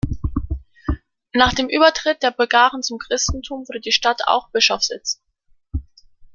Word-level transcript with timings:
Nach 1.31 1.53
dem 1.53 1.69
Übertritt 1.69 2.23
der 2.23 2.31
Bulgaren 2.31 2.81
zum 2.81 2.97
Christentum 2.97 3.67
wurde 3.67 3.81
die 3.81 3.91
Stadt 3.91 4.23
auch 4.25 4.49
Bischofssitz. 4.49 5.21